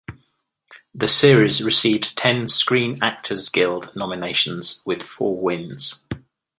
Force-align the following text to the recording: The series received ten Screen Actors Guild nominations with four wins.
The 0.95 1.07
series 1.07 1.61
received 1.63 2.17
ten 2.17 2.47
Screen 2.47 2.97
Actors 3.03 3.49
Guild 3.49 3.91
nominations 3.95 4.81
with 4.83 5.03
four 5.03 5.39
wins. 5.39 6.03